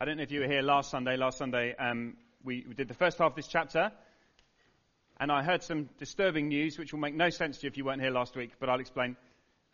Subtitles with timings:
[0.00, 1.16] I don't know if you were here last Sunday.
[1.16, 3.90] Last Sunday, um, we, we, did the first half of this chapter,
[5.18, 7.84] and I heard some disturbing news, which will make no sense to you if you
[7.84, 9.16] weren't here last week, but I'll explain.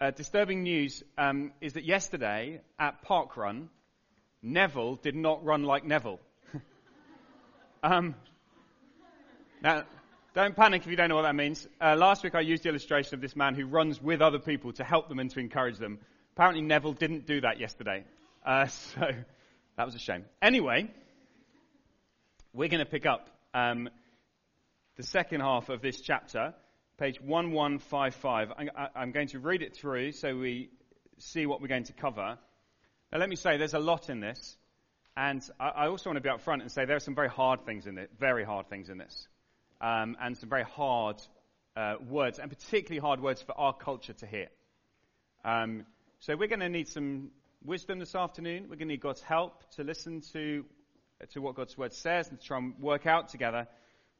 [0.00, 3.68] Uh, disturbing news um, is that yesterday at Park Run,
[4.42, 6.20] Neville did not run like Neville.
[7.82, 8.14] um,
[9.62, 9.84] now,
[10.32, 11.68] don't panic if you don't know what that means.
[11.82, 14.72] Uh, last week I used the illustration of this man who runs with other people
[14.72, 15.98] to help them and to encourage them.
[16.34, 18.04] Apparently Neville didn't do that yesterday.
[18.42, 19.12] Uh, so
[19.76, 20.24] that was a shame.
[20.40, 20.88] Anyway,
[22.52, 23.88] we're going to pick up um,
[24.96, 26.54] the second half of this chapter,
[26.98, 28.52] page 1155.
[28.52, 30.70] I, I'm going to read it through so we
[31.18, 32.38] see what we're going to cover.
[33.12, 34.56] Now, let me say, there's a lot in this.
[35.16, 37.86] And I, also want to be upfront and say there are some very hard things
[37.86, 39.28] in it, very hard things in this.
[39.80, 41.20] Um, and some very hard
[41.76, 44.48] uh, words, and particularly hard words for our culture to hear.
[45.44, 45.86] Um,
[46.20, 47.30] so we're going to need some
[47.64, 48.64] wisdom this afternoon.
[48.64, 50.66] We're going to need God's help to listen to,
[51.32, 53.66] to what God's word says and to try and work out together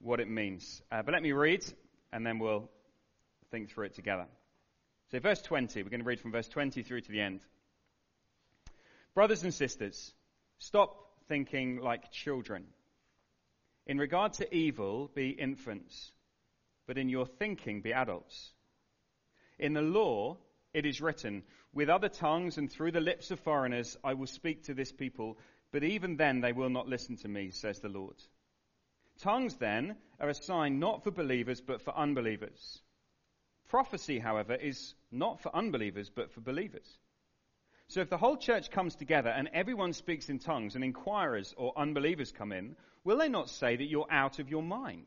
[0.01, 0.81] what it means.
[0.91, 1.63] Uh, but let me read,
[2.11, 2.71] and then we'll
[3.51, 4.27] think through it together.
[5.11, 7.41] So, verse 20, we're going to read from verse 20 through to the end.
[9.15, 10.13] Brothers and sisters,
[10.59, 10.97] stop
[11.29, 12.65] thinking like children.
[13.87, 16.13] In regard to evil, be infants,
[16.87, 18.53] but in your thinking, be adults.
[19.59, 20.39] In the law,
[20.75, 24.65] it is written, with other tongues and through the lips of foreigners I will speak
[24.65, 25.39] to this people,
[25.73, 28.17] but even then they will not listen to me, says the Lord.
[29.21, 32.83] Tongues, then, are a sign not for believers, but for unbelievers.
[33.69, 36.99] Prophecy, however, is not for unbelievers, but for believers.
[37.89, 41.73] So if the whole church comes together and everyone speaks in tongues and inquirers or
[41.77, 45.07] unbelievers come in, will they not say that you're out of your mind?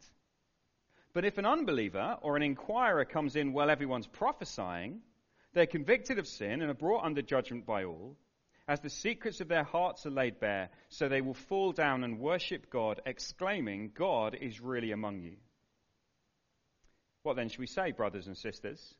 [1.14, 5.02] But if an unbeliever or an inquirer comes in while everyone's prophesying,
[5.54, 8.16] they're convicted of sin and are brought under judgment by all,
[8.68, 12.20] as the secrets of their hearts are laid bare, so they will fall down and
[12.20, 15.38] worship God, exclaiming, God is really among you.
[17.24, 18.96] What then should we say, brothers and sisters?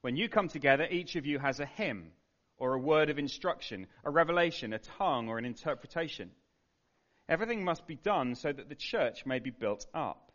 [0.00, 2.12] When you come together, each of you has a hymn
[2.56, 6.30] or a word of instruction, a revelation, a tongue, or an interpretation.
[7.28, 10.32] Everything must be done so that the church may be built up.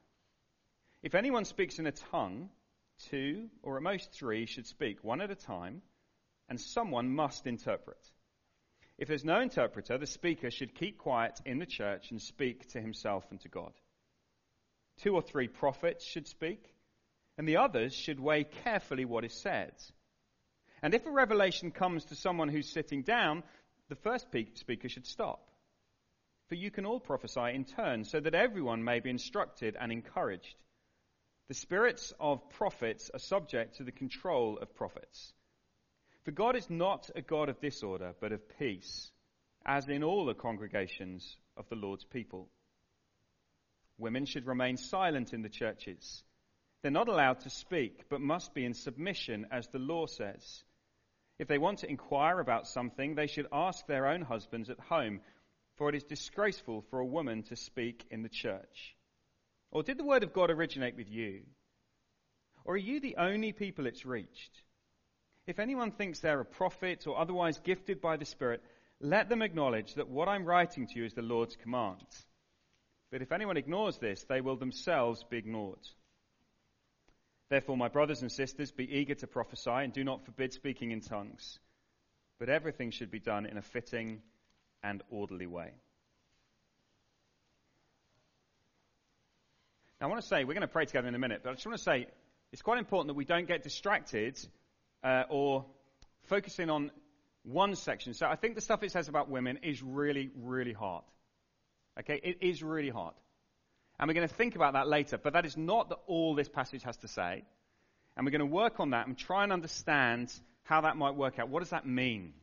[1.03, 2.49] If anyone speaks in a tongue,
[3.09, 5.81] two, or at most three, should speak one at a time,
[6.49, 7.99] and someone must interpret.
[8.97, 12.81] If there's no interpreter, the speaker should keep quiet in the church and speak to
[12.81, 13.73] himself and to God.
[15.01, 16.73] Two or three prophets should speak,
[17.37, 19.73] and the others should weigh carefully what is said.
[20.81, 23.43] And if a revelation comes to someone who's sitting down,
[23.89, 25.47] the first speaker should stop.
[26.49, 30.55] For you can all prophesy in turn, so that everyone may be instructed and encouraged.
[31.47, 35.33] The spirits of prophets are subject to the control of prophets.
[36.25, 39.11] For God is not a God of disorder, but of peace,
[39.65, 42.49] as in all the congregations of the Lord's people.
[43.97, 46.21] Women should remain silent in the churches.
[46.81, 50.63] They're not allowed to speak, but must be in submission, as the law says.
[51.39, 55.21] If they want to inquire about something, they should ask their own husbands at home,
[55.77, 58.96] for it is disgraceful for a woman to speak in the church.
[59.71, 61.41] Or did the word of God originate with you?
[62.65, 64.61] Or are you the only people it's reached?
[65.45, 68.61] If anyone thinks they're a prophet or otherwise gifted by the Spirit,
[68.99, 72.05] let them acknowledge that what I'm writing to you is the Lord's command.
[73.11, 75.79] But if anyone ignores this, they will themselves be ignored.
[77.49, 80.99] Therefore, my brothers and sisters, be eager to prophesy and do not forbid speaking in
[80.99, 81.59] tongues.
[82.39, 84.21] But everything should be done in a fitting
[84.83, 85.71] and orderly way.
[89.99, 91.53] Now, I want to say, we're going to pray together in a minute, but I
[91.53, 92.07] just want to say
[92.51, 94.37] it's quite important that we don't get distracted
[95.03, 95.65] uh, or
[96.23, 96.91] focusing on
[97.43, 98.13] one section.
[98.13, 101.03] So I think the stuff it says about women is really, really hard.
[101.99, 103.15] Okay, it is really hard.
[103.99, 106.83] And we're going to think about that later, but that is not all this passage
[106.83, 107.43] has to say.
[108.15, 110.31] And we're going to work on that and try and understand
[110.61, 111.49] how that might work out.
[111.49, 112.33] What does that mean?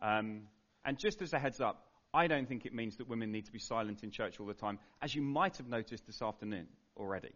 [0.00, 0.42] Um,
[0.86, 3.52] and just as a heads up, I don't think it means that women need to
[3.52, 6.66] be silent in church all the time, as you might have noticed this afternoon
[6.96, 7.32] already.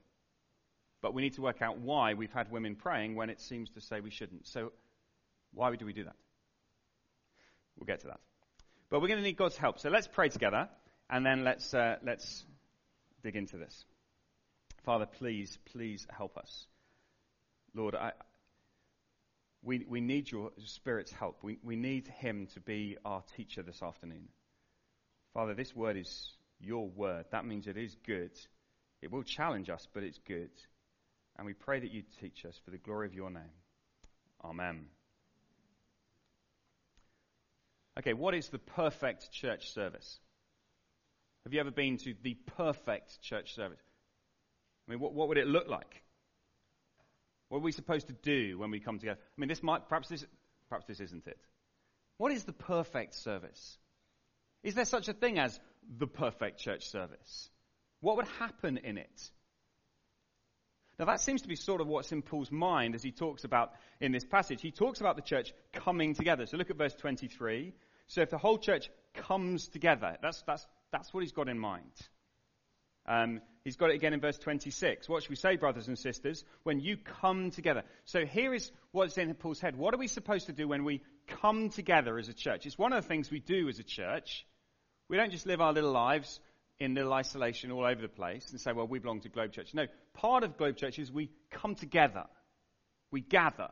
[1.00, 3.80] But we need to work out why we've had women praying when it seems to
[3.80, 4.46] say we shouldn't.
[4.46, 4.72] So,
[5.52, 6.16] why do we do that?
[7.76, 8.20] We'll get to that.
[8.90, 9.78] But we're going to need God's help.
[9.78, 10.68] So let's pray together,
[11.10, 12.44] and then let's uh, let's
[13.22, 13.84] dig into this.
[14.84, 16.66] Father, please, please help us.
[17.74, 18.12] Lord, I,
[19.62, 21.42] we, we need your Spirit's help.
[21.42, 24.28] We, we need Him to be our teacher this afternoon.
[25.34, 27.26] Father, this word is your word.
[27.32, 28.30] That means it is good.
[29.02, 30.50] It will challenge us, but it's good.
[31.36, 33.42] And we pray that you teach us for the glory of your name.
[34.44, 34.86] Amen.
[37.98, 40.18] Okay, what is the perfect church service?
[41.44, 43.82] Have you ever been to the perfect church service?
[44.86, 46.02] I mean, what, what would it look like?
[47.48, 49.18] What are we supposed to do when we come together?
[49.20, 50.24] I mean, this might, perhaps this,
[50.68, 51.38] perhaps this isn't it.
[52.18, 53.78] What is the perfect service?
[54.64, 55.60] Is there such a thing as
[55.98, 57.50] the perfect church service?
[58.00, 59.30] What would happen in it?
[60.98, 63.72] Now that seems to be sort of what's in Paul's mind as he talks about
[64.00, 64.62] in this passage.
[64.62, 66.46] He talks about the church coming together.
[66.46, 67.74] So look at verse 23.
[68.06, 71.92] So if the whole church comes together, that's, that's, that's what he's got in mind.
[73.06, 75.08] Um, he's got it again in verse 26.
[75.08, 77.82] What should we say, brothers and sisters, when you come together?
[78.04, 79.76] So here is what's in Paul's head.
[79.76, 82.66] What are we supposed to do when we come together as a church?
[82.66, 84.46] It's one of the things we do as a church.
[85.08, 86.40] We don't just live our little lives
[86.78, 89.74] in little isolation all over the place and say, well, we belong to Globe Church.
[89.74, 92.24] No, part of Globe Church is we come together.
[93.10, 93.68] We gather.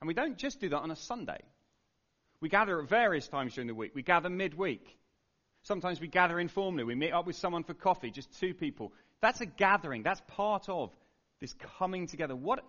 [0.00, 1.40] And we don't just do that on a Sunday.
[2.40, 3.92] We gather at various times during the week.
[3.94, 4.98] We gather midweek.
[5.62, 6.84] Sometimes we gather informally.
[6.84, 8.92] We meet up with someone for coffee, just two people.
[9.20, 10.02] That's a gathering.
[10.02, 10.92] That's part of
[11.40, 12.36] this coming together.
[12.36, 12.62] What,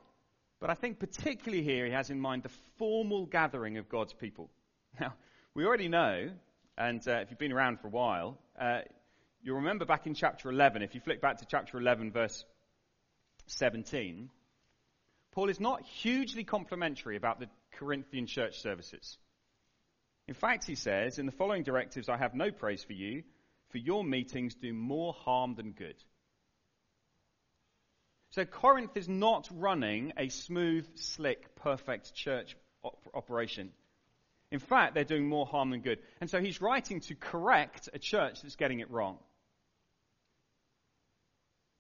[0.60, 4.50] but I think particularly here he has in mind the formal gathering of God's people.
[5.00, 5.14] Now,
[5.54, 6.32] we already know
[6.78, 8.82] and uh, if you've been around for a while, uh,
[9.42, 12.46] you'll remember back in chapter 11, if you flick back to chapter 11, verse
[13.48, 14.30] 17,
[15.32, 19.18] Paul is not hugely complimentary about the Corinthian church services.
[20.28, 23.24] In fact, he says, in the following directives, I have no praise for you,
[23.70, 25.96] for your meetings do more harm than good.
[28.32, 33.72] So Corinth is not running a smooth, slick, perfect church op- operation.
[34.52, 36.00] In fact, they're doing more harm than good.
[36.22, 39.18] And so he's writing to correct a church that's getting it wrong.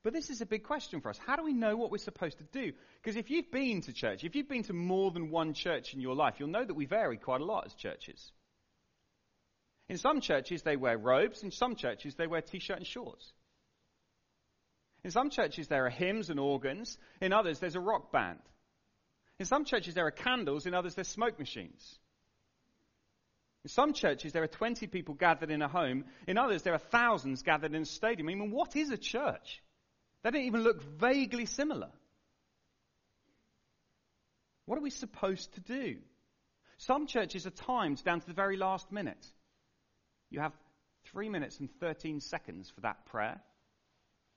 [0.04, 1.20] But this is a big question for us.
[1.26, 2.72] How do we know what we're supposed to do?
[3.02, 6.02] Because if you've been to church, if you've been to more than one church in
[6.02, 8.32] your life, you'll know that we vary quite a lot as churches.
[9.90, 11.44] In some churches, they wear robes.
[11.44, 13.34] In some churches, they wear t-shirt and shorts.
[15.04, 16.98] In some churches, there are hymns and organs.
[17.22, 18.40] In others, there's a rock band.
[19.40, 20.66] In some churches, there are candles.
[20.66, 22.00] In others, there's smoke machines.
[23.68, 26.06] In some churches, there are 20 people gathered in a home.
[26.26, 28.30] In others, there are thousands gathered in a stadium.
[28.30, 29.62] I mean, what is a church?
[30.24, 31.90] They don't even look vaguely similar.
[34.68, 35.98] What are we supposed to do?
[36.78, 39.26] Some churches are timed down to the very last minute.
[40.30, 40.54] You have
[41.12, 43.42] three minutes and 13 seconds for that prayer.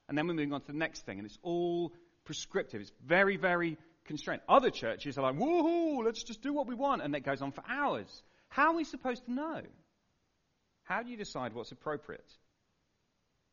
[0.08, 1.92] And then we're moving on to the next thing, and it's all
[2.24, 2.80] prescriptive.
[2.80, 4.42] It's very, very constrained.
[4.48, 7.52] Other churches are like, woohoo, let's just do what we want, and it goes on
[7.52, 8.24] for hours.
[8.50, 9.62] How are we supposed to know?
[10.84, 12.30] How do you decide what's appropriate?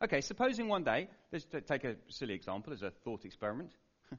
[0.04, 3.72] Okay, supposing one day, let's take a silly example as a thought experiment.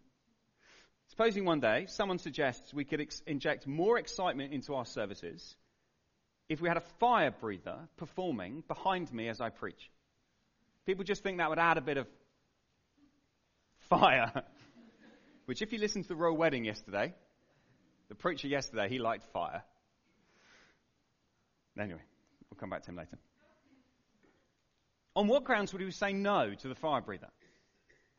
[1.08, 5.56] supposing one day someone suggests we could ex- inject more excitement into our services
[6.48, 9.90] if we had a fire breather performing behind me as I preach.
[10.86, 12.06] People just think that would add a bit of
[13.88, 14.32] fire.
[15.46, 17.14] Which, if you listened to the royal wedding yesterday,
[18.08, 19.62] the preacher yesterday, he liked fire.
[21.78, 22.00] Anyway,
[22.50, 23.18] we'll come back to him later.
[25.14, 27.28] On what grounds would we say no to the fire breather?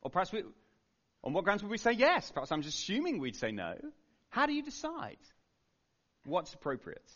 [0.02, 0.44] Or perhaps we,
[1.24, 2.32] on what grounds would we say yes?
[2.32, 3.76] Perhaps I'm just assuming we'd say no.
[4.30, 5.18] How do you decide
[6.26, 7.10] what's appropriate?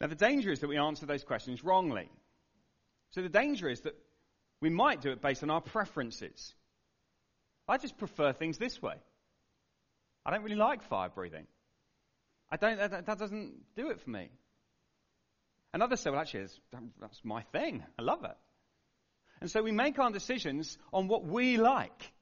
[0.00, 2.08] Now, the danger is that we answer those questions wrongly.
[3.10, 3.94] So, the danger is that
[4.60, 6.54] we might do it based on our preferences.
[7.68, 8.94] I just prefer things this way.
[10.26, 11.46] I don't really like fire breathing.
[12.52, 14.28] I don't, that, that doesn't do it for me.
[15.72, 16.48] And others say, well, actually,
[17.00, 17.82] that's my thing.
[17.98, 18.36] I love it.
[19.40, 22.12] And so we make our decisions on what we like.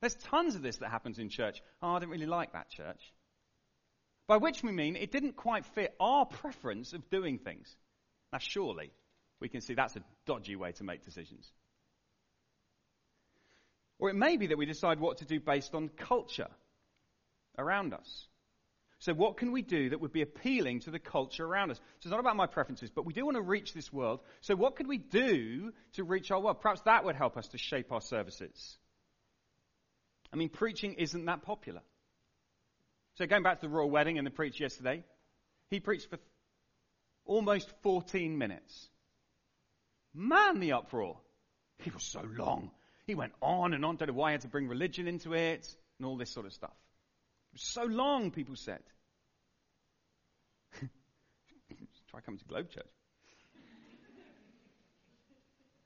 [0.00, 1.62] There's tons of this that happens in church.
[1.82, 3.12] Oh, I don't really like that church.
[4.26, 7.76] By which we mean it didn't quite fit our preference of doing things.
[8.32, 8.92] Now, surely
[9.40, 11.52] we can see that's a dodgy way to make decisions.
[13.98, 16.48] Or it may be that we decide what to do based on culture
[17.58, 18.26] around us.
[19.00, 21.78] So, what can we do that would be appealing to the culture around us?
[21.78, 24.20] So, it's not about my preferences, but we do want to reach this world.
[24.42, 26.60] So, what could we do to reach our world?
[26.60, 28.76] Perhaps that would help us to shape our services.
[30.32, 31.80] I mean, preaching isn't that popular.
[33.16, 35.02] So, going back to the royal wedding and the preach yesterday,
[35.70, 36.18] he preached for
[37.24, 38.88] almost 14 minutes.
[40.12, 41.16] Man, the uproar.
[41.78, 42.70] He was so long.
[43.06, 43.96] He went on and on.
[43.96, 45.66] Don't know why he had to bring religion into it
[45.98, 46.74] and all this sort of stuff.
[47.56, 48.82] So long, people said.
[52.10, 52.86] Try coming to Globe Church.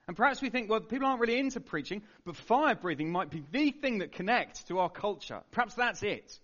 [0.06, 3.42] And perhaps we think, well, people aren't really into preaching, but fire breathing might be
[3.52, 5.40] the thing that connects to our culture.
[5.50, 6.38] Perhaps that's it.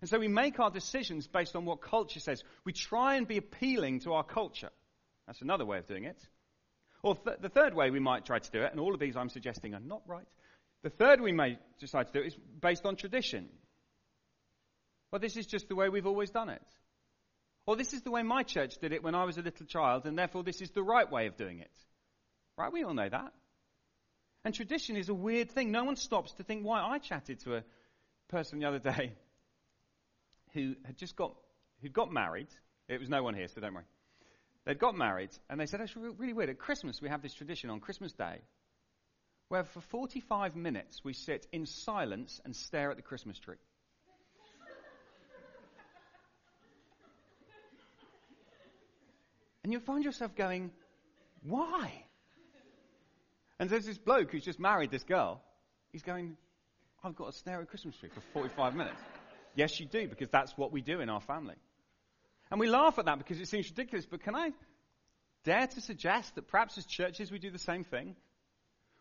[0.00, 2.42] And so we make our decisions based on what culture says.
[2.64, 4.70] We try and be appealing to our culture.
[5.26, 6.20] That's another way of doing it.
[7.02, 9.16] Or th- the third way we might try to do it, and all of these
[9.16, 10.26] I'm suggesting are not right.
[10.82, 13.48] The third we may decide to do it is based on tradition.
[15.12, 16.62] Well, this is just the way we've always done it.
[17.66, 20.06] Or this is the way my church did it when I was a little child,
[20.06, 21.70] and therefore this is the right way of doing it.
[22.56, 22.72] Right?
[22.72, 23.32] We all know that.
[24.44, 25.70] And tradition is a weird thing.
[25.70, 26.80] No one stops to think why.
[26.80, 27.64] I chatted to a
[28.28, 29.12] person the other day
[30.54, 31.36] who had just got,
[31.80, 32.48] who'd got married.
[32.88, 33.84] It was no one here, so don't worry.
[34.64, 36.50] They'd got married, and they said, it's really weird.
[36.50, 38.40] At Christmas, we have this tradition on Christmas Day
[39.48, 43.58] where for 45 minutes we sit in silence and stare at the Christmas tree.
[49.72, 50.70] And you find yourself going,
[51.42, 52.04] why?
[53.58, 55.40] And there's this bloke who's just married this girl.
[55.92, 56.36] He's going,
[57.02, 59.00] I've got to stare at a Christmas tree for 45 minutes.
[59.54, 61.54] yes, you do, because that's what we do in our family.
[62.50, 64.50] And we laugh at that because it seems ridiculous, but can I
[65.44, 68.14] dare to suggest that perhaps as churches we do the same thing?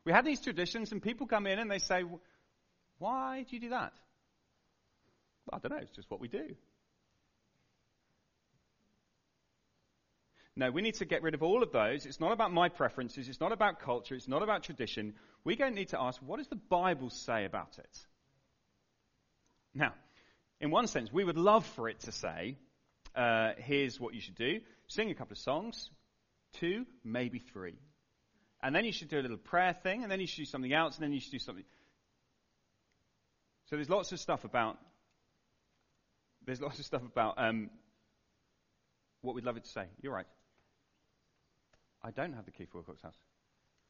[0.06, 2.06] We have these traditions, and people come in and they say,
[2.98, 3.92] Why do you do that?
[5.46, 6.56] Well, I don't know, it's just what we do.
[10.56, 12.06] No, we need to get rid of all of those.
[12.06, 13.30] It's not about my preferences.
[13.30, 14.16] It's not about culture.
[14.16, 15.14] It's not about tradition.
[15.46, 18.06] We don't need to ask, what does the Bible say about it?
[19.74, 19.94] Now,
[20.60, 22.58] in one sense, we would love for it to say,
[23.16, 24.60] uh, here's what you should do.
[24.88, 25.90] Sing a couple of songs.
[26.60, 27.76] Two, maybe three.
[28.62, 30.74] And then you should do a little prayer thing, and then you should do something
[30.74, 31.64] else, and then you should do something.
[33.70, 34.78] So there's lots of stuff about.
[36.46, 37.70] There's lots of stuff about um,
[39.22, 39.86] what we'd love it to say.
[40.02, 40.28] You're right.
[42.04, 43.18] I don't have the key for Wilcox House.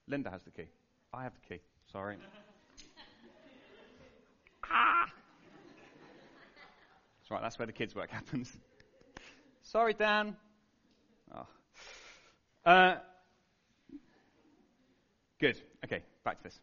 [0.08, 0.68] Linda has the key.
[1.14, 1.62] I have the key.
[1.92, 2.18] Sorry.
[4.66, 5.06] ah!
[7.20, 8.52] That's right, that's where the kids' work happens.
[9.64, 10.36] Sorry, Dan.
[11.34, 11.48] Oh.
[12.66, 12.96] Uh,
[15.42, 15.58] Good.
[15.84, 16.60] Okay, back to this.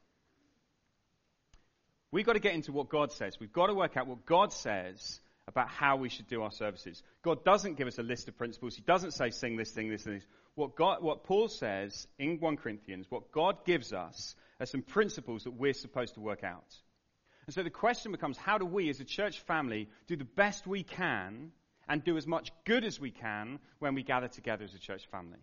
[2.13, 3.39] We've got to get into what God says.
[3.41, 7.03] We've got to work out what God says about how we should do our services.
[7.23, 8.77] God doesn't give us a list of principles.
[8.77, 10.27] He doesn't say sing this, sing this, and this.
[10.59, 15.45] What, God, what Paul says in 1 Corinthians, what God gives us are some principles
[15.45, 16.75] that we're supposed to work out.
[17.47, 20.67] And so the question becomes, how do we as a church family do the best
[20.67, 21.53] we can
[21.89, 25.07] and do as much good as we can when we gather together as a church
[25.13, 25.39] family?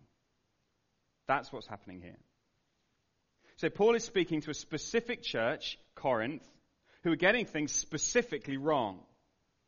[1.26, 2.18] That's what's happening here.
[3.56, 6.46] So Paul is speaking to a specific church, Corinth,
[7.04, 9.00] who are getting things specifically wrong.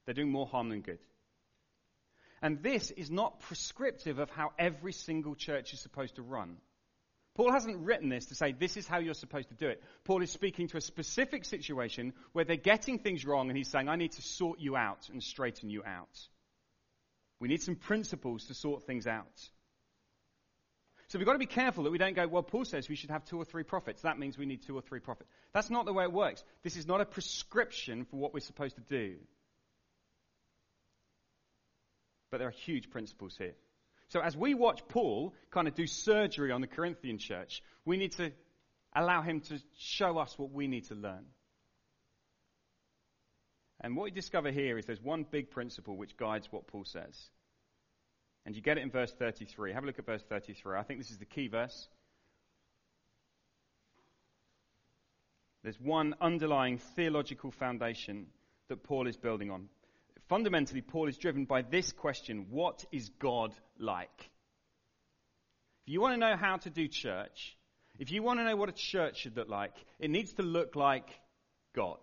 [0.05, 0.99] They're doing more harm than good.
[2.41, 6.59] And this is not prescriptive of how every single church is supposed to run.
[7.35, 9.83] Paul hasn't written this to say this is how you're supposed to do it.
[10.05, 13.89] Paul is speaking to a specific situation where they're getting things wrong and he's saying,
[13.89, 16.19] I need to sort you out and straighten you out.
[17.39, 19.49] We need some principles to sort things out.
[21.09, 23.11] So we've got to be careful that we don't go, well, Paul says we should
[23.11, 24.03] have two or three prophets.
[24.03, 25.31] That means we need two or three prophets.
[25.55, 26.45] That's not the way it works.
[26.63, 29.17] This is not a prescription for what we're supposed to do.
[32.31, 33.55] But there are huge principles here.
[34.09, 38.13] So as we watch Paul kind of do surgery on the Corinthian church, we need
[38.13, 38.33] to
[38.95, 41.25] allow him to show us what we need to learn.
[43.81, 47.17] And what we discover here is there's one big principle which guides what Paul says.
[48.45, 49.73] And you get it in verse 33.
[49.73, 50.77] Have a look at verse 33.
[50.77, 51.89] I think this is the key verse.
[55.63, 58.29] There's one underlying theological foundation
[58.69, 59.69] that Paul is building on.
[60.29, 64.31] Fundamentally, Paul is driven by this question What is God like?
[65.87, 67.57] If you want to know how to do church,
[67.99, 70.77] if you want to know what a church should look like, it needs to look
[70.77, 71.09] like
[71.75, 71.99] God.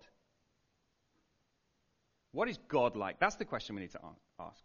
[2.31, 3.19] What is God like?
[3.19, 3.99] That's the question we need to
[4.39, 4.59] ask.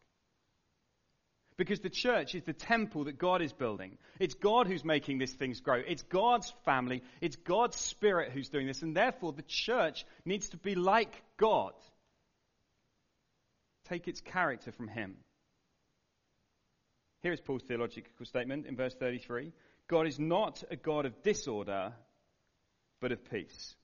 [1.57, 3.99] Because the church is the temple that God is building.
[4.19, 5.83] It's God who's making these things grow.
[5.87, 7.03] It's God's family.
[7.21, 8.81] It's God's spirit who's doing this.
[8.81, 11.75] And therefore, the church needs to be like God.
[13.91, 15.17] Take its character from Him.
[17.23, 19.53] Here is Paul's theological statement in verse 33
[19.89, 21.93] God is not a God of disorder,
[23.01, 23.75] but of peace.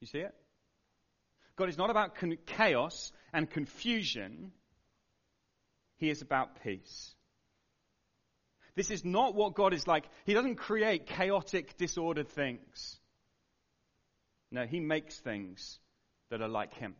[0.00, 0.34] You see it?
[1.56, 4.52] God is not about chaos and confusion.
[5.98, 7.14] He is about peace.
[8.74, 10.04] This is not what God is like.
[10.24, 12.98] He doesn't create chaotic, disordered things.
[14.50, 15.78] No, He makes things
[16.30, 16.94] that are like Him.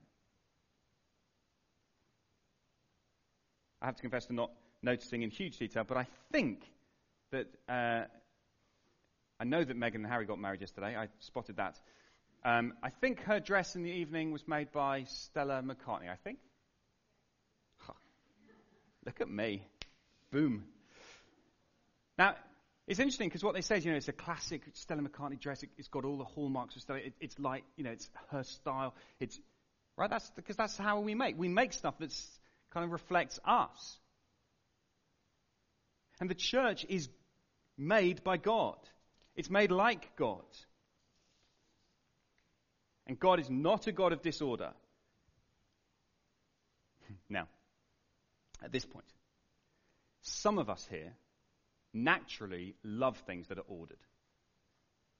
[3.84, 4.50] I have to confess to not
[4.82, 6.62] noticing in huge detail, but I think
[7.32, 8.04] that uh,
[9.38, 10.96] I know that Meghan and Harry got married yesterday.
[10.96, 11.78] I spotted that.
[12.46, 16.38] Um, I think her dress in the evening was made by Stella McCartney, I think.
[17.76, 17.92] Huh.
[19.04, 19.66] Look at me.
[20.32, 20.64] Boom.
[22.16, 22.36] Now,
[22.86, 25.62] it's interesting because what they say is, you know, it's a classic Stella McCartney dress.
[25.62, 27.00] It, has got all the hallmarks of Stella.
[27.00, 28.94] It, it's like, you know, it's her style.
[29.20, 29.38] It's,
[29.98, 30.08] right?
[30.08, 31.38] That's because that's how we make.
[31.38, 32.14] We make stuff that
[32.74, 33.98] kind of reflects us.
[36.20, 37.08] And the church is
[37.78, 38.76] made by God.
[39.36, 40.44] It's made like God.
[43.06, 44.72] And God is not a God of disorder.
[47.28, 47.48] Now,
[48.62, 49.06] at this point,
[50.22, 51.12] some of us here
[51.92, 53.98] naturally love things that are ordered.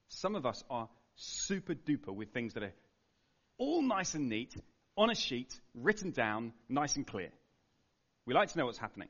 [0.08, 2.73] Some of us are super duper with things that are
[3.58, 4.54] all nice and neat,
[4.96, 7.30] on a sheet, written down, nice and clear.
[8.26, 9.09] We like to know what's happening.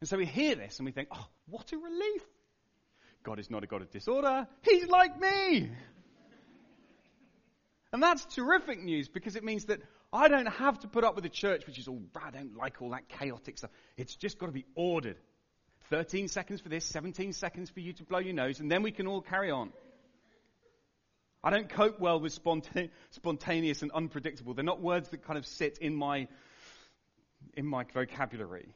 [0.00, 2.22] And so we hear this and we think, oh, what a relief.
[3.22, 4.46] God is not a God of disorder.
[4.62, 5.70] He's like me.
[7.92, 9.80] And that's terrific news because it means that
[10.12, 12.82] I don't have to put up with a church which is all, I don't like
[12.82, 13.70] all that chaotic stuff.
[13.96, 15.16] It's just got to be ordered.
[15.90, 18.90] 13 seconds for this, 17 seconds for you to blow your nose, and then we
[18.90, 19.70] can all carry on.
[21.42, 24.54] I don't cope well with spontaneous and unpredictable.
[24.54, 26.26] They're not words that kind of sit in my,
[27.54, 28.74] in my vocabulary.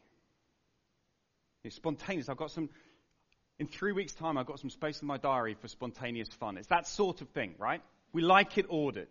[1.64, 2.28] It's spontaneous.
[2.28, 2.68] I've got some,
[3.58, 6.56] in three weeks' time, I've got some space in my diary for spontaneous fun.
[6.56, 7.82] It's that sort of thing, right?
[8.12, 9.08] We like it ordered.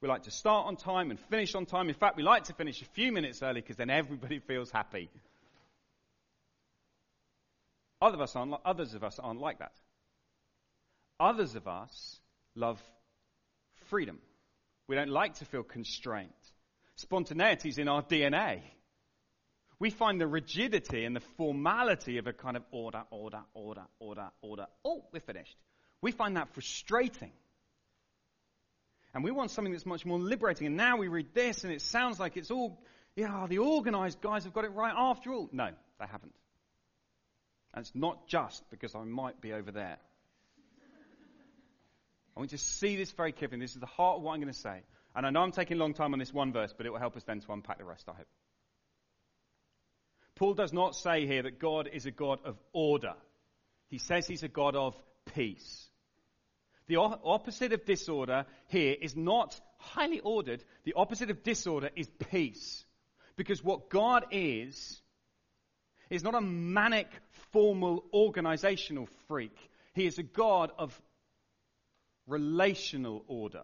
[0.00, 1.88] We like to start on time and finish on time.
[1.88, 5.10] In fact, we like to finish a few minutes early because then everybody feels happy.
[8.00, 9.72] Other of us aren't, others of us aren't like that.
[11.18, 12.20] Others of us
[12.54, 12.80] love
[13.86, 14.18] freedom.
[14.86, 16.30] We don't like to feel constrained.
[16.96, 18.62] Spontaneity is in our DNA.
[19.78, 24.28] We find the rigidity and the formality of a kind of order, order, order, order,
[24.40, 24.66] order.
[24.84, 25.56] Oh, we're finished.
[26.00, 27.32] We find that frustrating.
[29.14, 30.66] And we want something that's much more liberating.
[30.66, 32.80] And now we read this and it sounds like it's all,
[33.14, 35.50] yeah, the organized guys have got it right after all.
[35.52, 35.68] No,
[36.00, 36.34] they haven't.
[37.74, 39.98] And it's not just because I might be over there.
[42.34, 43.60] I want you to see this very carefully.
[43.60, 44.82] This is the heart of what I'm going to say.
[45.16, 46.98] And I know I'm taking a long time on this one verse, but it will
[46.98, 48.26] help us then to unpack the rest, I hope.
[50.34, 53.14] Paul does not say here that God is a God of order.
[53.88, 54.94] He says he's a God of
[55.34, 55.88] peace.
[56.88, 60.62] The opposite of disorder here is not highly ordered.
[60.84, 62.84] The opposite of disorder is peace.
[63.36, 65.00] Because what God is,
[66.10, 67.08] is not a manic,
[67.52, 69.56] formal, organizational freak.
[69.94, 71.00] He is a God of
[72.26, 73.62] relational order.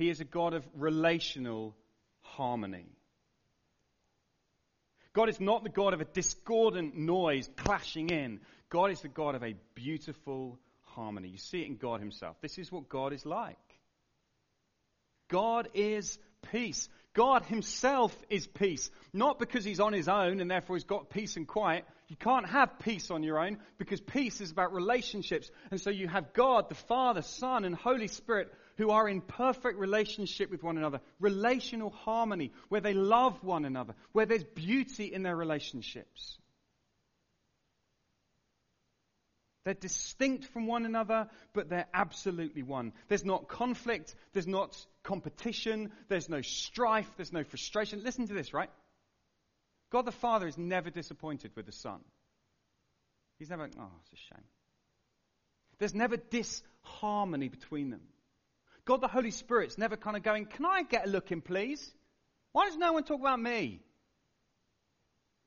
[0.00, 1.76] He is a God of relational
[2.22, 2.86] harmony.
[5.12, 8.40] God is not the God of a discordant noise clashing in.
[8.70, 11.28] God is the God of a beautiful harmony.
[11.28, 12.36] You see it in God Himself.
[12.40, 13.58] This is what God is like.
[15.28, 16.18] God is
[16.50, 16.88] peace.
[17.12, 18.90] God himself is peace.
[19.12, 21.84] Not because he's on his own and therefore he's got peace and quiet.
[22.08, 25.50] You can't have peace on your own because peace is about relationships.
[25.70, 29.78] And so you have God, the Father, Son, and Holy Spirit who are in perfect
[29.78, 31.02] relationship with one another.
[31.18, 36.38] Relational harmony where they love one another, where there's beauty in their relationships.
[39.66, 42.94] They're distinct from one another, but they're absolutely one.
[43.08, 48.02] There's not conflict, there's not competition, there's no strife, there's no frustration.
[48.02, 48.70] Listen to this, right?
[49.90, 52.00] God the Father is never disappointed with the Son.
[53.38, 54.44] He's never, oh, it's a shame.
[55.78, 58.00] There's never disharmony between them.
[58.84, 61.92] God the Holy Spirit's never kind of going, Can I get a look in, please?
[62.52, 63.80] Why does no one talk about me?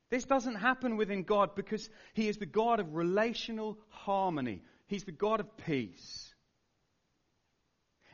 [0.10, 4.62] This doesn't happen within God because He is the God of relational harmony.
[4.88, 6.34] He's the God of peace.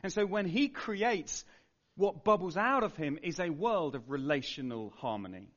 [0.02, 1.44] And so when He creates,
[1.96, 5.48] what bubbles out of Him is a world of relational harmony.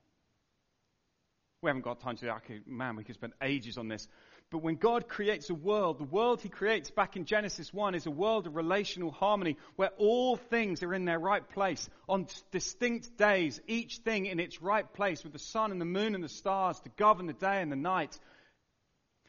[1.61, 4.05] We haven't got time to, okay, man, we could spend ages on this.
[4.51, 8.05] But when God creates a world, the world He creates back in Genesis 1 is
[8.05, 13.17] a world of relational harmony where all things are in their right place on distinct
[13.17, 16.29] days, each thing in its right place with the sun and the moon and the
[16.29, 18.19] stars to govern the day and the night.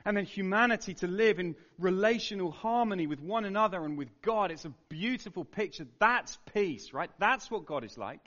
[0.05, 4.51] And then humanity to live in relational harmony with one another and with God.
[4.51, 5.87] It's a beautiful picture.
[5.99, 7.11] That's peace, right?
[7.19, 8.21] That's what God is like.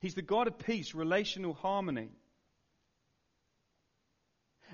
[0.00, 2.10] He's the God of peace, relational harmony.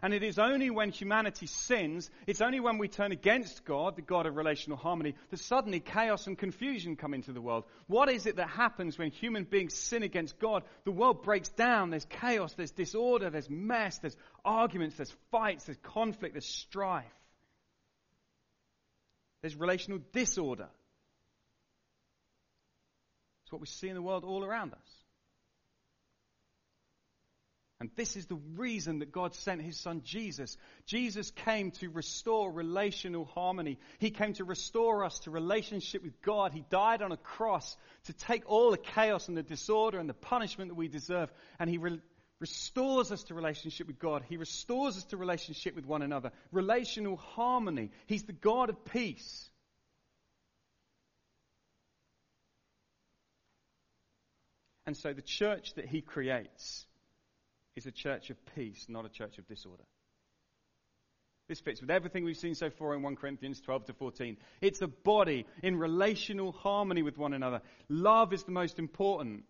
[0.02, 4.02] And it is only when humanity sins, it's only when we turn against God, the
[4.02, 7.64] God of relational harmony, that suddenly chaos and confusion come into the world.
[7.86, 10.64] What is it that happens when human beings sin against God?
[10.84, 11.90] The world breaks down.
[11.90, 17.04] There's chaos, there's disorder, there's mess, there's arguments, there's fights, there's conflict, there's strife.
[19.42, 20.68] There's relational disorder.
[23.44, 25.03] It's what we see in the world all around us.
[27.84, 30.56] And this is the reason that God sent his son Jesus.
[30.86, 33.78] Jesus came to restore relational harmony.
[33.98, 36.54] He came to restore us to relationship with God.
[36.54, 40.14] He died on a cross to take all the chaos and the disorder and the
[40.14, 41.30] punishment that we deserve.
[41.58, 42.00] And he re-
[42.40, 44.24] restores us to relationship with God.
[44.26, 46.32] He restores us to relationship with one another.
[46.52, 47.90] Relational harmony.
[48.06, 49.50] He's the God of peace.
[54.86, 56.86] And so the church that he creates
[57.76, 59.84] is a church of peace, not a church of disorder.
[61.48, 64.38] This fits with everything we've seen so far in 1 Corinthians 12 to 14.
[64.62, 67.60] It's a body in relational harmony with one another.
[67.88, 69.44] Love is the most important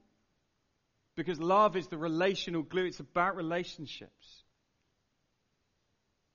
[1.16, 2.87] because love is the relational glue.
[2.87, 4.42] It's about relationships.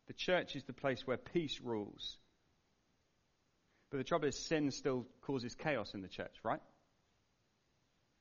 [0.08, 2.17] The church is the place where peace rules.
[3.91, 6.62] But the trouble is, sin still causes chaos in the church, right?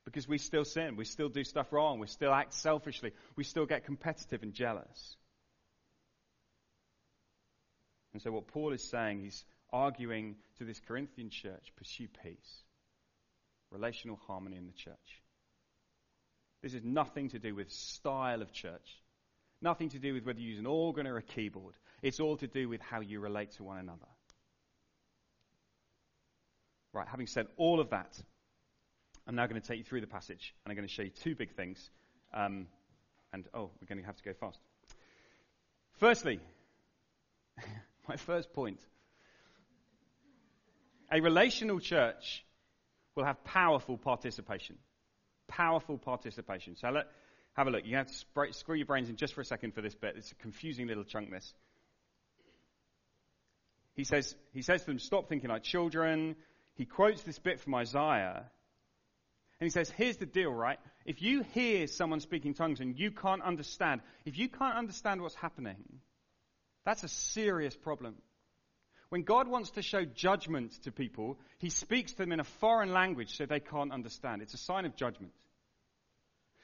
[0.09, 3.67] Because we still sin, we still do stuff wrong, we still act selfishly, we still
[3.67, 5.17] get competitive and jealous.
[8.15, 12.63] And so, what Paul is saying, he's arguing to this Corinthian church pursue peace,
[13.71, 15.23] relational harmony in the church.
[16.63, 19.03] This is nothing to do with style of church,
[19.61, 21.75] nothing to do with whether you use an organ or a keyboard.
[22.01, 24.09] It's all to do with how you relate to one another.
[26.95, 28.19] Right, having said all of that,
[29.29, 31.11] I'm now going to take you through the passage, and I'm going to show you
[31.11, 31.91] two big things.
[32.33, 32.67] Um,
[33.31, 34.59] and oh, we're going to have to go fast.
[35.99, 36.41] Firstly,
[38.09, 38.81] my first point
[41.11, 42.45] a relational church
[43.15, 44.77] will have powerful participation.
[45.47, 46.77] Powerful participation.
[46.77, 47.07] So let,
[47.55, 47.87] have a look.
[47.87, 50.15] You have to spray, screw your brains in just for a second for this bit.
[50.17, 51.55] It's a confusing little chunk, this.
[53.95, 56.37] He says, he says to them, stop thinking like children.
[56.75, 58.45] He quotes this bit from Isaiah
[59.61, 60.79] and he says, here's the deal, right?
[61.05, 65.35] If you hear someone speaking tongues and you can't understand, if you can't understand what's
[65.35, 65.83] happening,
[66.85, 68.15] that's a serious problem.
[69.09, 72.93] When God wants to show judgment to people, he speaks to them in a foreign
[72.93, 74.43] language so they can't understand.
[74.43, 75.33] It's a sign of judgment.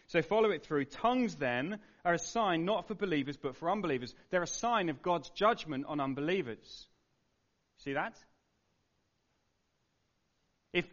[0.07, 0.85] So follow it through.
[0.85, 4.15] Tongues then are a sign not for believers but for unbelievers.
[4.31, 6.87] They're a sign of God's judgment on unbelievers.
[7.79, 8.15] See that?
[10.73, 10.85] If,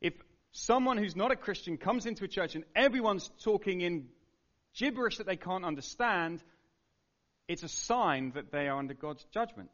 [0.00, 0.14] if
[0.52, 4.08] someone who's not a Christian comes into a church and everyone's talking in
[4.74, 6.42] gibberish that they can't understand,
[7.48, 9.70] it's a sign that they are under God's judgment.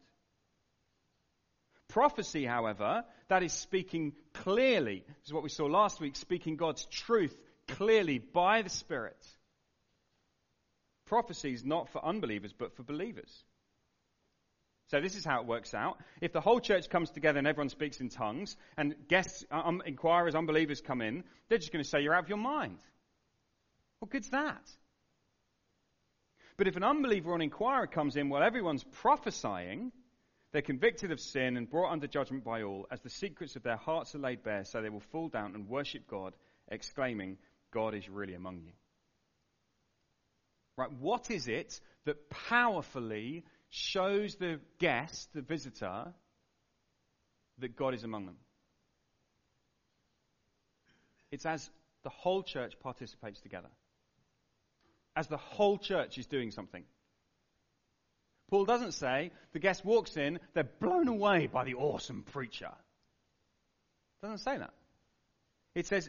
[1.89, 6.85] Prophecy, however, that is speaking clearly, this is what we saw last week, speaking God's
[6.87, 9.17] truth clearly by the Spirit.
[11.07, 13.45] Prophecy is not for unbelievers, but for believers.
[14.89, 16.01] So this is how it works out.
[16.21, 20.35] If the whole church comes together and everyone speaks in tongues, and guests, um, inquirers,
[20.35, 22.79] unbelievers come in, they're just going to say you're out of your mind.
[23.99, 24.63] What good's that?
[26.57, 29.93] But if an unbeliever or an inquirer comes in while everyone's prophesying,
[30.53, 33.77] they're convicted of sin and brought under judgment by all, as the secrets of their
[33.77, 36.35] hearts are laid bare, so they will fall down and worship God,
[36.71, 37.37] exclaiming,
[37.71, 38.73] God is really among you.
[40.77, 46.07] Right, what is it that powerfully shows the guest, the visitor,
[47.59, 48.37] that God is among them.
[51.31, 51.69] It's as
[52.03, 53.69] the whole church participates together,
[55.15, 56.85] as the whole church is doing something.
[58.51, 62.71] Paul doesn't say the guest walks in, they're blown away by the awesome preacher.
[64.23, 64.73] Doesn't say that.
[65.75, 66.09] It says,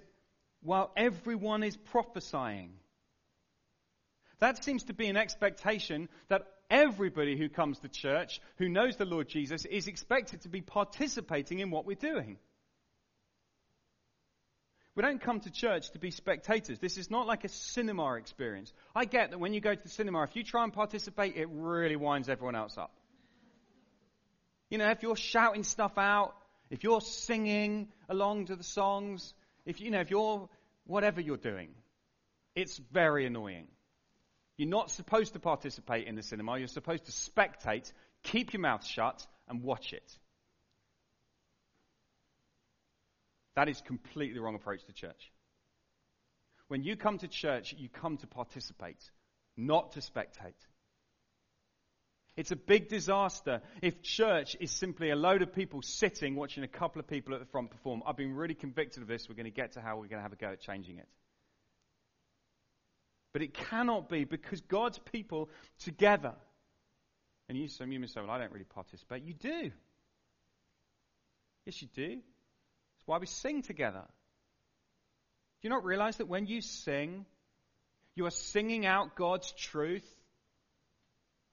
[0.62, 2.74] while everyone is prophesying.
[4.40, 9.06] That seems to be an expectation that everybody who comes to church, who knows the
[9.06, 12.38] Lord Jesus, is expected to be participating in what we're doing.
[14.96, 16.80] We don't come to church to be spectators.
[16.80, 18.74] This is not like a cinema experience.
[18.94, 21.48] I get that when you go to the cinema, if you try and participate, it
[21.50, 22.92] really winds everyone else up.
[24.70, 26.36] You know, if you're shouting stuff out,
[26.70, 29.34] if you're singing along to the songs,
[29.66, 30.50] if you know, if you're
[30.86, 31.70] whatever you're doing,
[32.56, 33.68] it's very annoying.
[34.60, 36.58] You're not supposed to participate in the cinema.
[36.58, 37.90] You're supposed to spectate,
[38.24, 40.04] keep your mouth shut, and watch it.
[43.56, 45.32] That is completely the wrong approach to church.
[46.68, 49.02] When you come to church, you come to participate,
[49.56, 50.60] not to spectate.
[52.36, 56.68] It's a big disaster if church is simply a load of people sitting watching a
[56.68, 58.04] couple of people at the front perform.
[58.06, 59.30] I've been really convicted of this.
[59.30, 61.08] We're going to get to how we're going to have a go at changing it.
[63.34, 66.34] But it cannot be because God's people together.
[67.48, 69.24] And you, some you may say, well, I don't really participate.
[69.24, 69.72] You do.
[71.66, 72.12] Yes, you do.
[72.12, 74.04] It's why we sing together.
[75.62, 77.26] Do you not realize that when you sing,
[78.16, 80.08] you are singing out God's truth?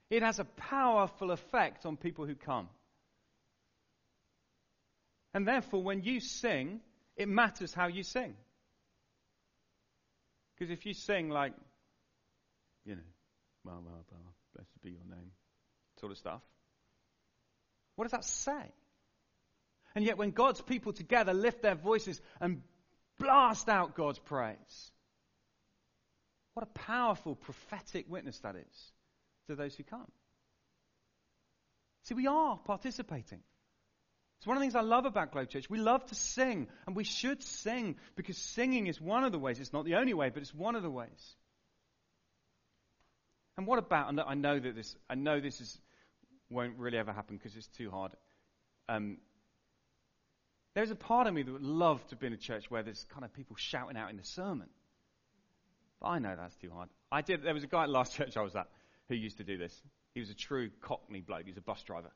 [0.08, 2.68] It has a powerful effect on people who come.
[5.34, 6.80] And therefore, when you sing,
[7.16, 8.34] it matters how you sing.
[10.56, 11.52] Because if you sing like,
[12.84, 13.02] you know,
[13.64, 15.30] well, well, well, blessed be your name,
[16.00, 16.42] sort of stuff,
[17.96, 18.72] what does that say?
[19.94, 22.62] And yet, when God's people together lift their voices and
[23.18, 24.90] blast out God's praise,
[26.54, 28.92] what a powerful prophetic witness that is
[29.48, 30.10] to those who come.
[32.04, 33.40] See, we are participating.
[34.46, 35.68] It's one of the things I love about Globe Church.
[35.68, 39.58] We love to sing, and we should sing because singing is one of the ways.
[39.58, 41.34] It's not the only way, but it's one of the ways.
[43.56, 44.08] And what about?
[44.08, 45.76] And I know that this, I know this is,
[46.48, 48.12] won't really ever happen because it's too hard.
[48.88, 49.18] Um,
[50.74, 53.04] there's a part of me that would love to be in a church where there's
[53.12, 54.68] kind of people shouting out in the sermon.
[56.00, 56.88] But I know that's too hard.
[57.10, 57.42] I did.
[57.42, 58.68] There was a guy at last church I was at
[59.08, 59.76] who used to do this.
[60.14, 61.46] He was a true Cockney bloke.
[61.46, 62.12] He was a bus driver,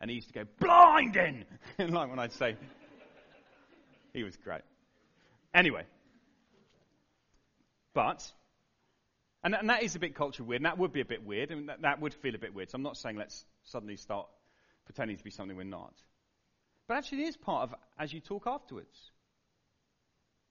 [0.00, 1.44] and he used to go blinding,
[1.78, 2.56] like when I'd say.
[4.12, 4.62] he was great.
[5.52, 5.84] Anyway,
[7.92, 8.30] but
[9.42, 11.50] and, and that is a bit culture weird, and that would be a bit weird,
[11.50, 12.70] and that, that would feel a bit weird.
[12.70, 14.28] So I'm not saying let's suddenly start
[14.84, 15.94] pretending to be something we're not.
[16.88, 19.12] But actually, it is part of as you talk afterwards.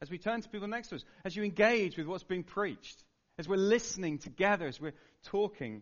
[0.01, 3.03] As we turn to people next to us, as you engage with what's being preached,
[3.37, 4.93] as we're listening together, as we're
[5.25, 5.81] talking,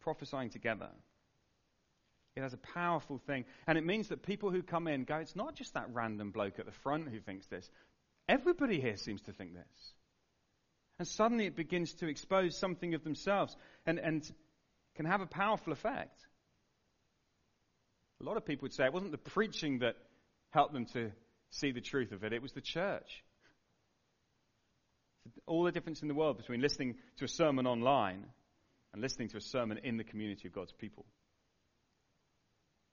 [0.00, 0.88] prophesying together.
[2.34, 3.44] It has a powerful thing.
[3.66, 6.58] And it means that people who come in go, it's not just that random bloke
[6.58, 7.68] at the front who thinks this.
[8.28, 9.92] Everybody here seems to think this.
[10.98, 14.22] And suddenly it begins to expose something of themselves and, and
[14.94, 16.18] can have a powerful effect.
[18.20, 19.96] A lot of people would say it wasn't the preaching that
[20.50, 21.10] helped them to
[21.50, 23.24] see the truth of it, it was the church.
[25.46, 28.24] All the difference in the world between listening to a sermon online
[28.92, 31.04] and listening to a sermon in the community of God's people.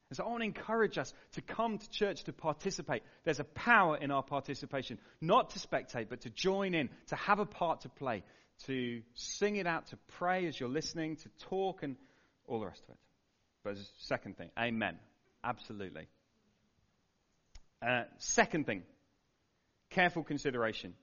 [0.09, 3.03] And so I want to encourage us to come to church to participate.
[3.25, 7.39] There's a power in our participation, not to spectate, but to join in, to have
[7.39, 8.23] a part to play,
[8.65, 11.95] to sing it out, to pray as you're listening, to talk, and
[12.47, 12.97] all the rest of it.
[13.63, 14.97] But second thing, amen.
[15.43, 16.07] Absolutely.
[17.85, 18.83] Uh, second thing,
[19.91, 20.95] careful consideration.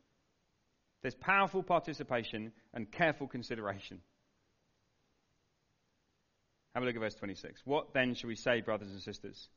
[1.03, 4.01] There's powerful participation and careful consideration.
[6.77, 7.63] Have a look at verse 26.
[7.65, 9.49] What then shall we say, brothers and sisters?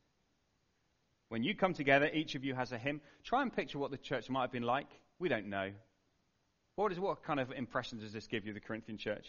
[1.28, 3.02] When you come together, each of you has a hymn.
[3.26, 4.88] Try and picture what the church might have been like.
[5.20, 5.72] We don't know.
[6.76, 9.26] What, is, what kind of impression does this give you, the Corinthian church?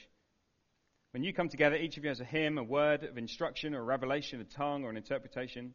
[1.11, 3.81] When you come together, each of you has a hymn, a word of instruction, or
[3.81, 5.74] a revelation, a tongue, or an interpretation.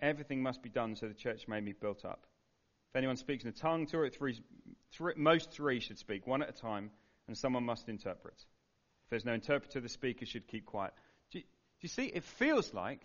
[0.00, 2.26] Everything must be done so the church may be built up.
[2.90, 4.42] If anyone speaks in a tongue, two or three,
[4.90, 6.90] three, most three should speak, one at a time,
[7.28, 8.44] and someone must interpret.
[9.06, 10.92] If there's no interpreter, the speaker should keep quiet.
[11.30, 12.06] Do you, do you see?
[12.06, 13.00] It feels like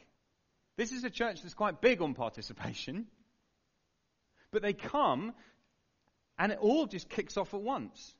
[0.75, 3.05] this is a church that's quite big on participation,
[4.51, 5.33] but they come
[6.39, 8.15] and it all just kicks off at once.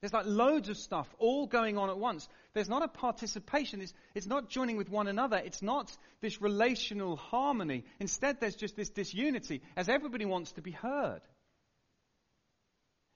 [0.00, 2.28] There's like loads of stuff all going on at once.
[2.52, 3.80] There's not a participation.
[3.80, 5.36] It's, it's, not joining with one another.
[5.36, 7.84] It's not this relational harmony.
[8.00, 11.20] Instead, there's just this disunity as everybody wants to be heard.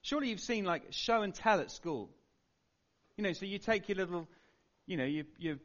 [0.03, 2.09] Surely you've seen like show and tell at school.
[3.17, 4.27] You know, so you take your little,
[4.85, 5.55] you know, your, your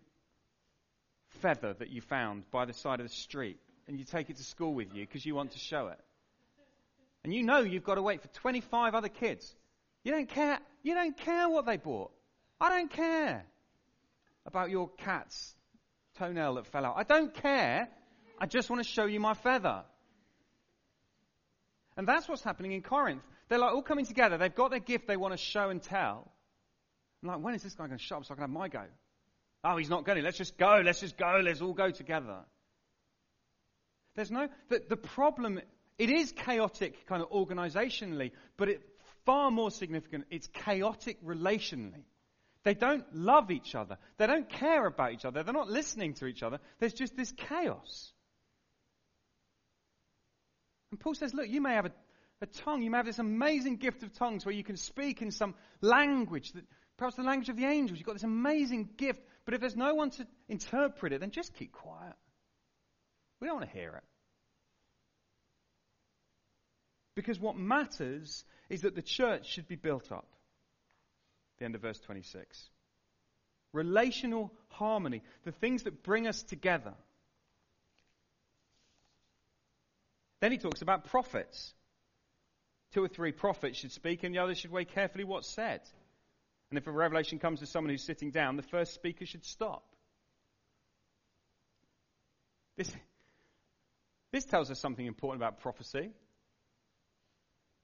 [1.41, 4.45] feather that you found by the side of the street and you take it to
[4.45, 6.01] school with you because you want to show it.
[7.25, 9.55] And you know you've got to wait for 25 other kids
[10.09, 10.59] you don't care.
[10.83, 12.11] You don't care what they bought.
[12.61, 13.45] I don't care
[14.47, 15.55] about your cat's
[16.19, 16.95] toenail that fell out.
[16.97, 17.89] I don't care.
[18.39, 19.83] I just want to show you my feather.
[21.97, 23.23] And that's what's happening in Corinth.
[23.49, 24.39] They're like all coming together.
[24.39, 26.31] They've got their gift they want to show and tell.
[27.23, 28.69] I'm like, when is this guy going to shut up so I can have my
[28.69, 28.85] go?
[29.65, 30.25] Oh, he's not going to.
[30.25, 30.81] Let's just go.
[30.85, 31.41] Let's just go.
[31.43, 32.39] Let's all go together.
[34.15, 35.61] There's no, the, the problem,
[35.97, 38.83] it is chaotic kind of organizationally, but it
[39.25, 42.03] far more significant, it's chaotic relationally.
[42.65, 43.99] They don't love each other.
[44.17, 45.43] They don't care about each other.
[45.43, 46.59] They're not listening to each other.
[46.81, 48.13] There's just this chaos.
[50.91, 51.93] And Paul says, look, you may have a,
[52.41, 52.83] a tongue.
[52.83, 56.53] You may have this amazing gift of tongues where you can speak in some language,
[56.53, 56.65] that,
[56.99, 57.99] perhaps the language of the angels.
[57.99, 59.23] You've got this amazing gift.
[59.45, 62.15] But if there's no one to interpret it, then just keep quiet.
[63.41, 64.05] We don't want to hear it.
[67.15, 70.27] Because what matters is that the church should be built up.
[71.59, 72.69] The end of verse 26.
[73.73, 76.95] Relational harmony, the things that bring us together.
[80.41, 81.75] Then he talks about prophets.
[82.93, 85.81] Two or three prophets should speak, and the others should weigh carefully what's said.
[86.71, 89.85] And if a revelation comes to someone who's sitting down, the first speaker should stop.
[92.77, 92.91] This,
[94.33, 96.11] this tells us something important about prophecy.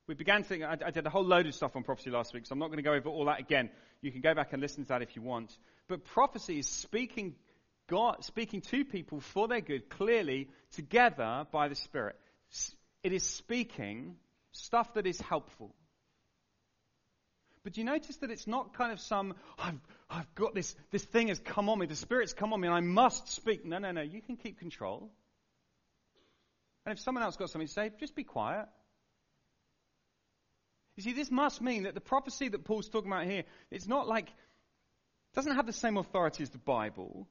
[0.07, 2.35] We began to think, I, I did a whole load of stuff on prophecy last
[2.35, 3.71] week, so I'm not going to go over all that again.
[4.03, 5.57] You can go back and listen to that if you want.
[5.89, 7.35] But prophecy is speaking
[7.87, 12.17] God, speaking to people for their good, clearly, together by the Spirit.
[13.03, 14.17] It is speaking
[14.53, 15.75] stuff that is helpful.
[17.65, 21.29] But you notice that it's not kind of some, I've, I've got this, this thing
[21.29, 23.65] has come on me, the Spirit's come on me, and I must speak.
[23.65, 25.11] No, no, no, you can keep control.
[26.85, 28.67] And if someone else got something to say, just be quiet.
[30.97, 34.07] You see, this must mean that the prophecy that Paul's talking about here, it's not
[34.07, 34.29] like,
[35.35, 37.27] doesn't have the same authority as the Bible.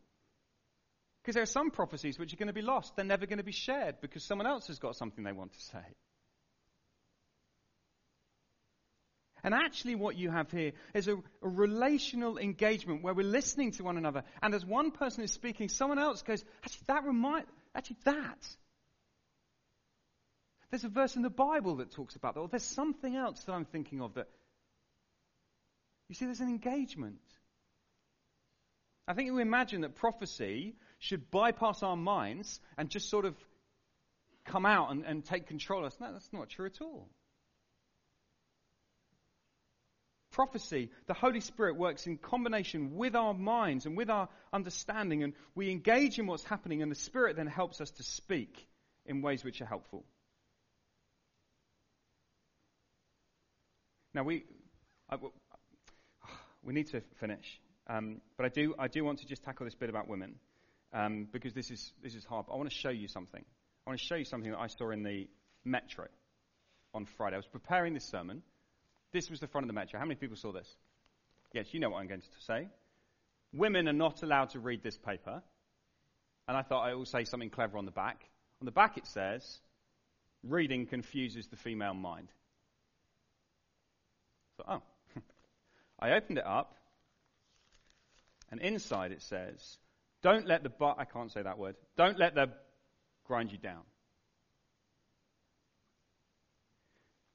[1.21, 2.95] Because there are some prophecies which are going to be lost.
[2.95, 5.61] They're never going to be shared because someone else has got something they want to
[5.61, 5.85] say.
[9.43, 13.83] And actually, what you have here is a, a, relational engagement where we're listening to
[13.83, 14.23] one another.
[14.41, 18.47] And as one person is speaking, someone else goes, actually, that remind, actually, that.
[20.71, 23.51] There's a verse in the Bible that talks about that, or there's something else that
[23.51, 24.29] I'm thinking of that.
[26.07, 27.19] You see, there's an engagement.
[29.07, 33.35] I think we imagine that prophecy should bypass our minds and just sort of
[34.45, 35.99] come out and, and take control of us.
[35.99, 37.09] No, that's not true at all.
[40.33, 45.33] Prophecy, the Holy Spirit works in combination with our minds and with our understanding, and
[45.55, 48.67] we engage in what's happening, and the Spirit then helps us to speak
[49.05, 50.03] in ways which are helpful.
[54.13, 54.43] Now, we,
[55.09, 55.17] I,
[56.63, 59.75] we need to finish, um, but I do, I do want to just tackle this
[59.75, 60.35] bit about women
[60.93, 62.47] um, because this is, this is hard.
[62.51, 63.43] I want to show you something.
[63.85, 65.27] I want to show you something that I saw in the
[65.63, 66.07] metro
[66.93, 67.35] on Friday.
[67.35, 68.43] I was preparing this sermon.
[69.13, 69.99] This was the front of the metro.
[69.99, 70.67] How many people saw this?
[71.53, 72.67] Yes, you know what I'm going to say.
[73.53, 75.41] Women are not allowed to read this paper.
[76.47, 78.25] And I thought I will say something clever on the back.
[78.59, 79.59] On the back it says,
[80.43, 82.27] reading confuses the female mind.
[84.57, 84.81] So, oh.
[85.99, 86.75] I opened it up,
[88.51, 89.77] and inside it says,
[90.21, 91.75] don't let the but, I can't say that word.
[91.97, 92.49] Don't let the
[93.25, 93.81] grind you down.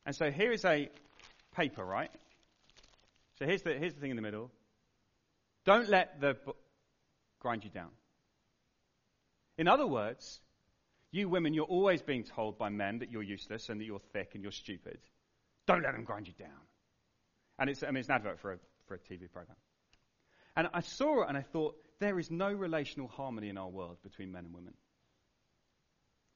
[0.05, 0.89] And so here is a
[1.59, 2.11] paper, right?
[3.39, 4.51] So here's the, here's the thing in the middle.
[5.65, 6.53] Don't let the bu-
[7.41, 7.91] grind you down.
[9.59, 10.41] In other words,
[11.11, 14.31] you women, you're always being told by men that you're useless and that you're thick
[14.35, 14.99] and you're stupid.
[15.67, 16.63] Don't let them grind you down.
[17.59, 19.57] And it's, I mean, it's an advert for a, for a TV program.
[20.57, 23.97] And I saw it and I thought, there is no relational harmony in our world
[24.05, 24.75] between men and women.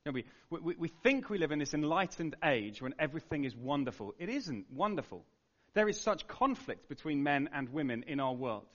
[0.04, 3.54] You know, we, we, we think we live in this enlightened age when everything is
[3.54, 4.14] wonderful.
[4.18, 5.24] It isn't wonderful.
[5.74, 8.66] There is such conflict between men and women in our world.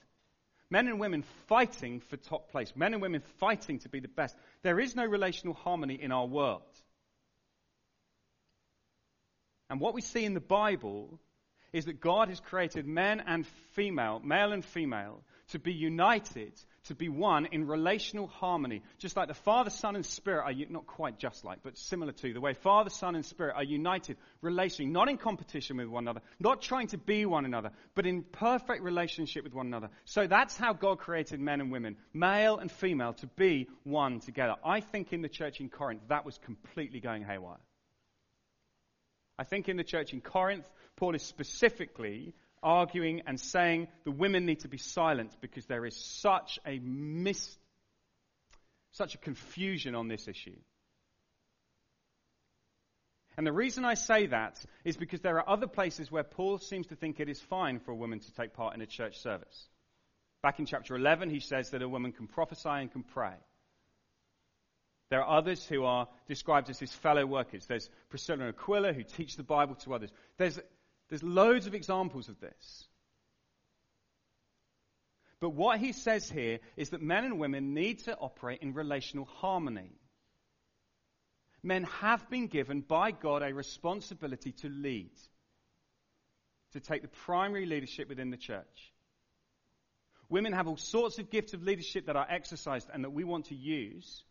[0.70, 2.72] Men and women fighting for top place.
[2.74, 4.36] Men and women fighting to be the best.
[4.62, 6.62] There is no relational harmony in our world.
[9.68, 11.18] And what we see in the Bible
[11.74, 16.52] is that God has created men and female, male and female, to be united,
[16.88, 18.82] to be one in relational harmony.
[18.98, 22.32] Just like the Father, Son, and Spirit are, not quite just like, but similar to,
[22.32, 26.20] the way Father, Son, and Spirit are united relationally, not in competition with one another,
[26.38, 29.88] not trying to be one another, but in perfect relationship with one another.
[30.04, 34.56] So that's how God created men and women, male and female, to be one together.
[34.64, 37.58] I think in the church in Corinth, that was completely going haywire.
[39.38, 44.46] I think in the church in Corinth, Paul is specifically arguing and saying the women
[44.46, 47.56] need to be silent because there is such a mis,
[48.92, 50.56] such a confusion on this issue.
[53.36, 56.88] And the reason I say that is because there are other places where Paul seems
[56.88, 59.68] to think it is fine for a woman to take part in a church service.
[60.42, 63.34] Back in chapter 11, he says that a woman can prophesy and can pray.
[65.10, 67.64] There are others who are described as his fellow workers.
[67.66, 70.10] There's Priscilla and Aquila who teach the Bible to others.
[70.36, 70.58] There's,
[71.08, 72.88] there's loads of examples of this.
[75.40, 79.26] But what he says here is that men and women need to operate in relational
[79.26, 79.92] harmony.
[81.62, 85.12] Men have been given by God a responsibility to lead,
[86.72, 88.92] to take the primary leadership within the church.
[90.28, 93.46] Women have all sorts of gifts of leadership that are exercised and that we want
[93.46, 94.24] to use.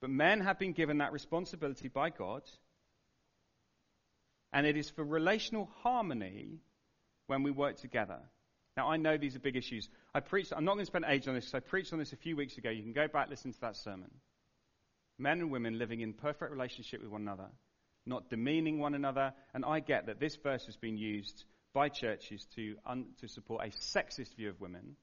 [0.00, 2.42] But men have been given that responsibility by God.
[4.54, 6.60] And it is for relational harmony
[7.26, 8.20] when we work together.
[8.76, 9.88] Now, I know these are big issues.
[10.14, 12.12] I preached, I'm not going to spend age on this because I preached on this
[12.12, 12.70] a few weeks ago.
[12.70, 14.10] You can go back, listen to that sermon.
[15.18, 17.48] Men and women living in perfect relationship with one another,
[18.06, 19.32] not demeaning one another.
[19.52, 23.66] And I get that this verse has been used by churches to, un- to support
[23.66, 24.96] a sexist view of women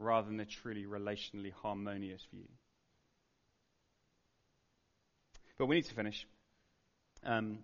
[0.00, 2.48] rather than a truly relationally harmonious view.
[5.56, 6.26] But we need to finish.
[7.24, 7.58] Um,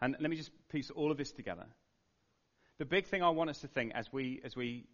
[0.00, 1.66] and let me just piece all of this together.
[2.78, 4.86] The big thing I want us to think as we, as we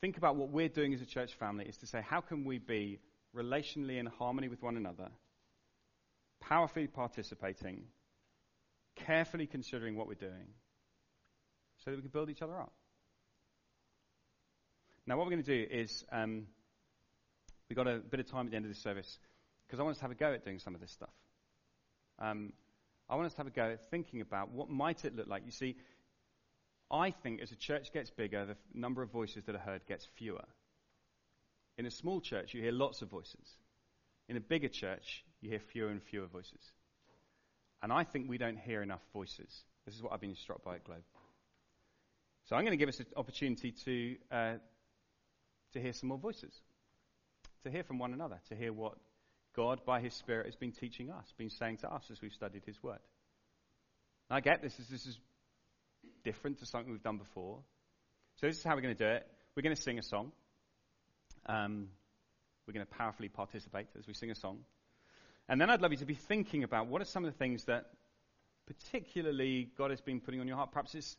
[0.00, 2.58] think about what we're doing as a church family is to say, how can we
[2.58, 2.98] be
[3.34, 5.08] relationally in harmony with one another,
[6.40, 7.84] powerfully participating,
[8.96, 10.48] carefully considering what we're doing,
[11.84, 12.72] so that we can build each other up?
[15.06, 16.46] Now, what we're going to do is um,
[17.68, 19.18] we've got a bit of time at the end of this service
[19.66, 21.14] because I want us to have a go at doing some of this stuff.
[22.18, 22.52] Um,
[23.08, 25.44] I want us to have a go at thinking about what might it look like.
[25.44, 25.76] You see,
[26.90, 30.06] I think as a church gets bigger, the number of voices that are heard gets
[30.16, 30.44] fewer.
[31.78, 33.56] In a small church, you hear lots of voices.
[34.28, 36.72] In a bigger church, you hear fewer and fewer voices.
[37.82, 39.64] And I think we don't hear enough voices.
[39.84, 41.04] This is what I've been struck by at Globe.
[42.48, 44.54] So I'm going to give us an opportunity to, uh,
[45.72, 46.54] to hear some more voices,
[47.64, 48.94] to hear from one another, to hear what
[49.56, 52.62] God, by His Spirit, has been teaching us, been saying to us as we've studied
[52.66, 52.98] His Word.
[54.30, 54.74] I get this.
[54.76, 55.18] This is
[56.24, 57.60] different to something we've done before.
[58.40, 59.26] So this is how we're going to do it.
[59.54, 60.32] We're going to sing a song.
[61.46, 61.88] Um,
[62.66, 64.58] we're going to powerfully participate as we sing a song.
[65.48, 67.64] And then I'd love you to be thinking about what are some of the things
[67.64, 67.86] that
[68.66, 70.72] particularly God has been putting on your heart.
[70.72, 71.16] Perhaps it's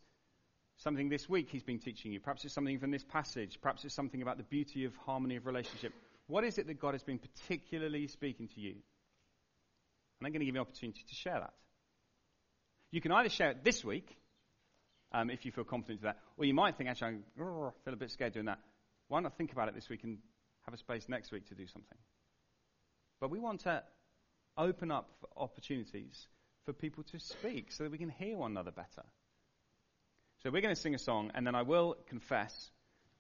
[0.76, 2.20] something this week He's been teaching you.
[2.20, 3.58] Perhaps it's something from this passage.
[3.62, 5.94] Perhaps it's something about the beauty of harmony of relationship.
[6.28, 8.72] What is it that God has been particularly speaking to you?
[10.20, 11.54] And I'm going to give you an opportunity to share that.
[12.92, 14.18] You can either share it this week
[15.12, 16.20] um, if you feel confident to that.
[16.38, 18.60] Or you might think, actually, I feel a bit scared doing that.
[19.08, 20.18] Why not think about it this week and
[20.66, 21.98] have a space next week to do something?
[23.22, 23.84] But we want to
[24.58, 26.28] open up opportunities
[26.66, 29.04] for people to speak so that we can hear one another better.
[30.44, 32.70] So we're going to sing a song, and then I will confess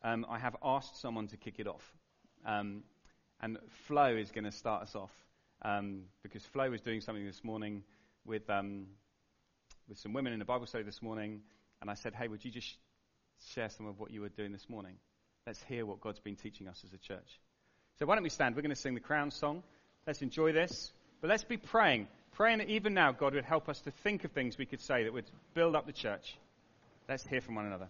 [0.03, 1.83] um, I have asked someone to kick it off.
[2.45, 2.83] Um,
[3.41, 3.57] and
[3.87, 5.11] Flo is going to start us off
[5.61, 7.83] um, because Flo was doing something this morning
[8.25, 8.87] with, um,
[9.87, 11.41] with some women in a Bible study this morning,
[11.81, 12.75] and I said, hey, would you just
[13.53, 14.95] share some of what you were doing this morning?
[15.45, 17.39] Let's hear what God's been teaching us as a church.
[17.99, 18.55] So why don't we stand?
[18.55, 19.63] We're going to sing the crown song.
[20.05, 20.91] Let's enjoy this.
[21.21, 22.07] But let's be praying.
[22.33, 25.03] Praying that even now God would help us to think of things we could say
[25.03, 26.37] that would build up the church.
[27.09, 27.87] Let's hear from one another.